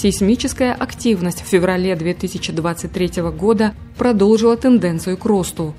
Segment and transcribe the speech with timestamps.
[0.00, 5.74] Сейсмическая активность в феврале 2023 года продолжила тенденцию к росту.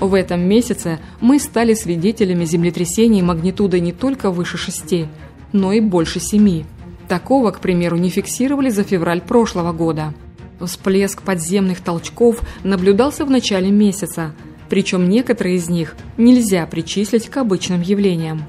[0.00, 5.06] В этом месяце мы стали свидетелями землетрясений магнитудой не только выше 6,
[5.52, 6.64] но и больше 7.
[7.06, 10.12] Такого, к примеру, не фиксировали за февраль прошлого года.
[10.60, 14.34] Всплеск подземных толчков наблюдался в начале месяца,
[14.70, 18.42] причем некоторые из них нельзя причислить к обычным явлениям.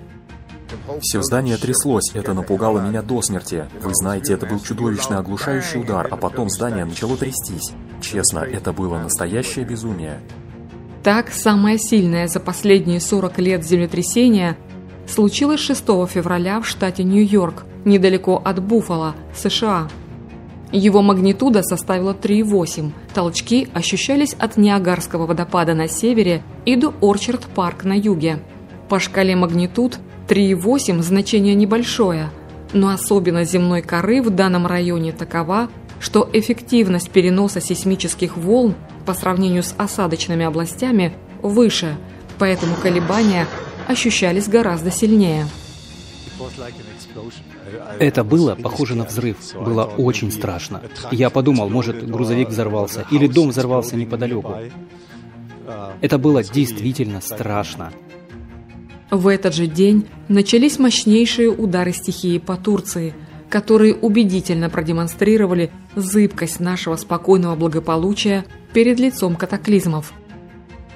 [1.01, 3.65] Все здание тряслось, это напугало меня до смерти.
[3.81, 7.71] Вы знаете, это был чудовищный оглушающий удар, а потом здание начало трястись.
[8.01, 10.19] Честно, это было настоящее безумие.
[11.03, 14.57] Так, самое сильное за последние 40 лет землетрясение
[15.07, 19.89] случилось 6 февраля в штате Нью-Йорк, недалеко от Буффало, США.
[20.71, 22.91] Его магнитуда составила 3,8.
[23.13, 28.39] Толчки ощущались от Ниагарского водопада на севере и до Орчард-парк на юге.
[28.89, 32.29] По шкале магнитуд 3,8 значение небольшое,
[32.71, 38.75] но особенность земной коры в данном районе такова, что эффективность переноса сейсмических волн
[39.05, 41.95] по сравнению с осадочными областями выше,
[42.39, 43.47] поэтому колебания
[43.87, 45.47] ощущались гораздо сильнее.
[47.99, 49.37] Это было похоже на взрыв.
[49.55, 50.81] Было очень страшно.
[51.11, 54.55] Я подумал, может, грузовик взорвался или дом взорвался неподалеку.
[56.01, 57.91] Это было действительно страшно.
[59.13, 63.13] В этот же день начались мощнейшие удары стихии по Турции,
[63.47, 70.13] которые убедительно продемонстрировали зыбкость нашего спокойного благополучия перед лицом катаклизмов–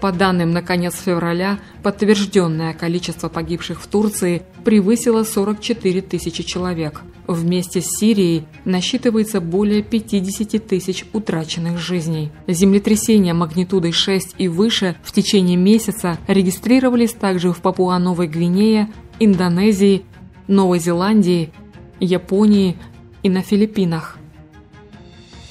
[0.02, 7.02] по данным на конец февраля, подтвержденное количество погибших в Турции превысило 44 тысячи человек.
[7.28, 12.32] Вместе с Сирией насчитывается более 50 тысяч утраченных жизней.
[12.48, 18.90] Землетрясения магнитудой 6 и выше в течение месяца регистрировались также в Папуа-Новой Гвинее,
[19.20, 20.04] Индонезии,
[20.48, 21.52] Новой Зеландии,
[22.00, 22.78] Японии
[23.24, 24.17] и на Филиппинах.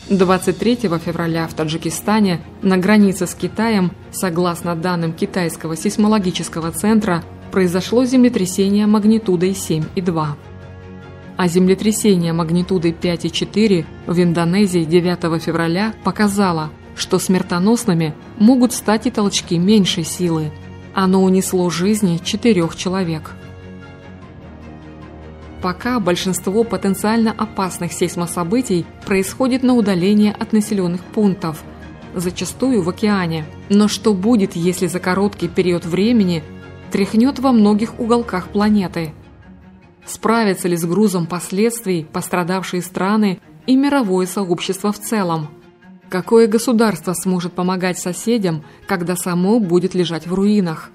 [0.08, 8.86] 23 февраля в Таджикистане на границе с Китаем, согласно данным китайского сейсмологического центра, произошло землетрясение
[8.86, 10.26] магнитудой 7,2.
[11.36, 19.58] А землетрясение магнитудой 5,4 в Индонезии 9 февраля показало, что смертоносными могут стать и толчки
[19.58, 20.52] меньшей силы.
[20.94, 23.32] Оно унесло жизни четырех человек.
[25.62, 31.62] Пока большинство потенциально опасных сейсмособытий происходит на удалении от населенных пунктов,
[32.14, 33.44] зачастую в океане.
[33.68, 36.42] Но что будет, если за короткий период времени
[36.90, 39.12] тряхнет во многих уголках планеты?
[40.04, 45.48] Справятся ли с грузом последствий пострадавшие страны и мировое сообщество в целом?
[46.08, 50.90] Какое государство сможет помогать соседям, когда само будет лежать в руинах?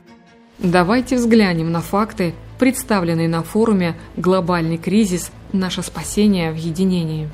[0.60, 5.32] Давайте взглянем на факты, представленные на форуме «Глобальный кризис.
[5.52, 7.28] Наше спасение в единении».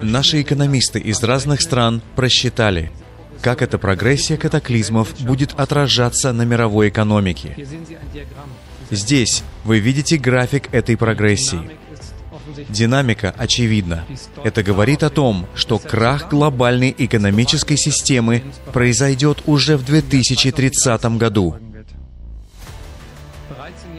[0.00, 2.92] Наши экономисты из разных стран просчитали,
[3.42, 7.56] как эта прогрессия катаклизмов будет отражаться на мировой экономике.
[8.92, 11.58] Здесь вы видите график этой прогрессии.
[12.68, 14.04] Динамика очевидна.
[14.44, 18.42] Это говорит о том, что крах глобальной экономической системы
[18.72, 21.56] произойдет уже в 2030 году.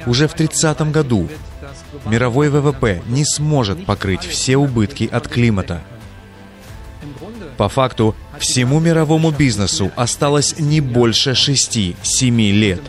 [0.06, 1.30] Уже в 30 году
[2.06, 5.82] мировой ВВП не сможет покрыть все убытки от климата.
[7.58, 11.94] По факту, всему мировому бизнесу осталось не больше 6-7
[12.52, 12.82] лет,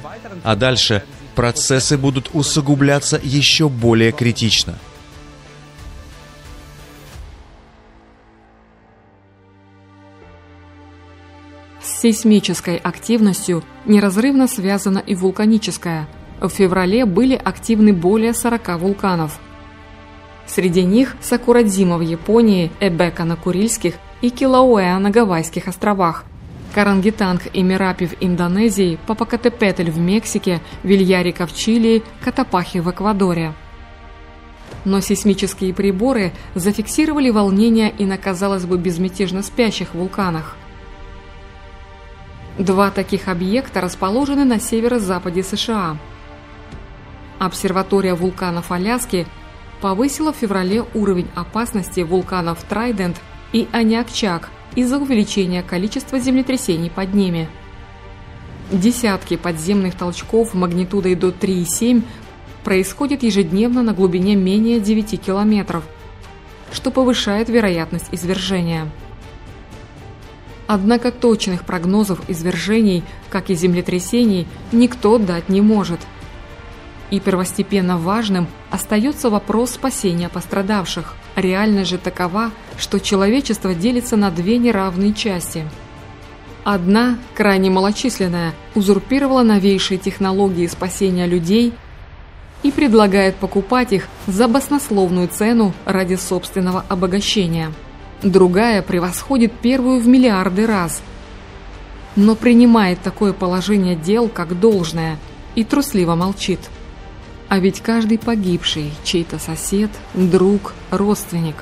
[0.45, 1.03] а дальше
[1.35, 4.79] процессы будут усугубляться еще более критично–
[12.01, 16.09] Сейсмической активностью неразрывно связана и вулканическая.
[16.41, 19.39] В феврале были активны более 40 вулканов.
[20.47, 26.25] Среди них Сакурадзима в Японии, Эбека на Курильских и Килауэа на Гавайских островах,
[26.75, 33.53] Карангитанг и Мерапи в Индонезии, Папакатепетль в Мексике, Вильярика в Чили, Катапахи в Эквадоре.
[34.87, 40.57] Но сейсмические приборы зафиксировали волнения и на, казалось бы, безмятежно спящих вулканах.
[42.61, 45.97] Два таких объекта расположены на северо-западе США.
[47.39, 49.27] Обсерватория вулканов Аляски
[49.81, 53.19] повысила в феврале уровень опасности вулканов Трайдент
[53.55, 57.49] и Аниакчак из-за увеличения количества землетрясений под ними.
[58.71, 62.03] Десятки подземных толчков магнитудой до 3,7
[62.63, 65.83] происходят ежедневно на глубине менее 9 километров,
[66.73, 68.87] что повышает вероятность извержения.
[70.73, 75.99] Однако точных прогнозов извержений, как и землетрясений, никто дать не может.
[77.11, 81.17] И первостепенно важным остается вопрос спасения пострадавших.
[81.35, 85.69] Реальность же такова, что человечество делится на две неравные части.
[86.63, 91.73] Одна, крайне малочисленная, узурпировала новейшие технологии спасения людей
[92.63, 97.73] и предлагает покупать их за баснословную цену ради собственного обогащения.
[98.23, 101.01] Другая превосходит первую в миллиарды раз,
[102.17, 105.19] но принимает такое положение дел как должное
[105.55, 106.61] и трусливо молчит.
[107.49, 111.57] А ведь каждый погибший– чей-то сосед, друг, родственник.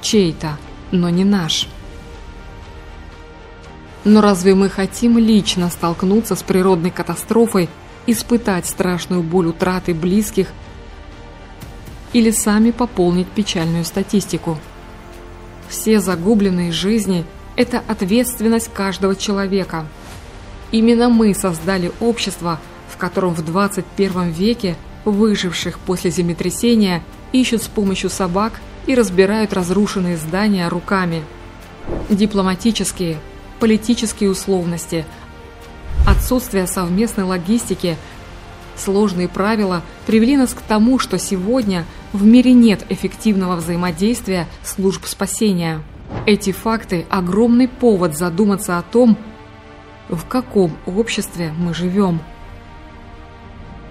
[0.00, 0.56] Чей-то,
[0.92, 1.68] но не наш.
[4.04, 7.68] Но разве мы хотим лично столкнуться с природной катастрофой,
[8.06, 10.48] испытать страшную боль утраты близких
[12.14, 14.58] или сами пополнить печальную статистику?
[15.70, 17.24] Все загубленные жизни–
[17.56, 19.86] это ответственность каждого человека.
[20.70, 22.60] Именно мы создали общество–
[23.00, 27.02] котором в 21 веке выживших после землетрясения
[27.32, 31.24] ищут с помощью собак и разбирают разрушенные здания руками.
[32.08, 33.18] Дипломатические,
[33.58, 35.04] политические условности,
[36.06, 37.96] отсутствие совместной логистики,
[38.76, 45.82] сложные правила привели нас к тому, что сегодня в мире нет эффективного взаимодействия служб спасения.
[46.26, 49.16] Эти факты– огромный повод задуматься о том,
[50.08, 52.20] в каком обществе мы живем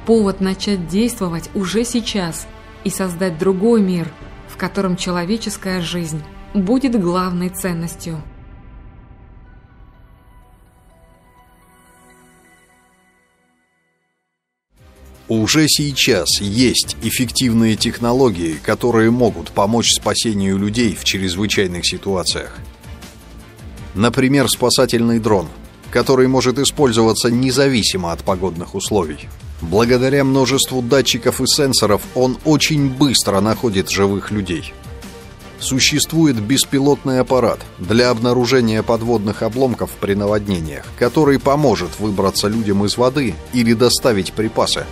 [0.09, 2.47] повод начать действовать уже сейчас
[2.83, 4.07] и создать другой мир,
[4.47, 6.23] в котором человеческая жизнь
[6.55, 8.19] будет главной ценностью.
[15.29, 22.57] Уже сейчас есть эффективные технологии, которые могут помочь спасению людей в чрезвычайных ситуациях.
[23.93, 25.47] Например, спасательный дрон,
[25.91, 29.29] который может использоваться независимо от погодных условий.
[29.61, 34.73] Благодаря множеству датчиков и сенсоров он очень быстро находит живых людей.
[35.59, 43.35] Существует беспилотный аппарат для обнаружения подводных обломков при наводнениях, который поможет выбраться людям из воды
[43.53, 44.85] или доставить припасы.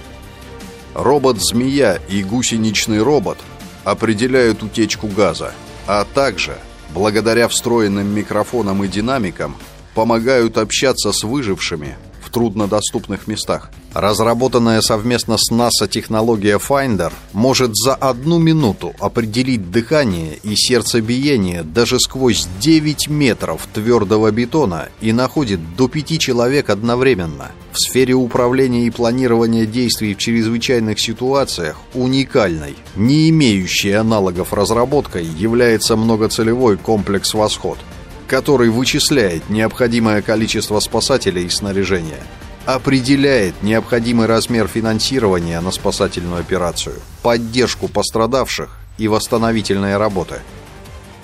[0.93, 3.37] Робот-змея и гусеничный робот
[3.83, 5.53] определяют утечку газа,
[5.85, 6.57] а также,
[6.93, 9.55] благодаря встроенным микрофонам и динамикам,
[9.95, 13.71] помогают общаться с выжившими в труднодоступных местах.
[13.97, 21.99] Разработанная совместно с НАСА технология Finder может за одну минуту определить дыхание и сердцебиение даже
[21.99, 27.49] сквозь 9 метров твердого бетона и находит до 5 человек одновременно.
[27.71, 35.95] В сфере управления и планирования действий в чрезвычайных ситуациях уникальной, не имеющей аналогов разработкой является
[35.95, 37.79] многоцелевой комплекс «Восход»,
[38.27, 42.21] который вычисляет необходимое количество спасателей и снаряжения–
[42.67, 50.41] определяет необходимый размер финансирования на спасательную операцию, поддержку пострадавших и восстановительные работы.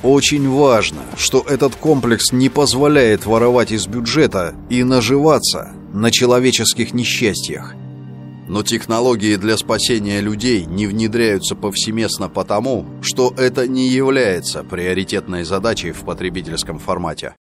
[0.04, 7.76] Очень важно, что этот комплекс не позволяет воровать из бюджета и наживаться на человеческих несчастьях.
[8.48, 15.92] Но технологии для спасения людей не внедряются повсеместно потому, что это не является приоритетной задачей
[15.92, 17.36] в потребительском формате.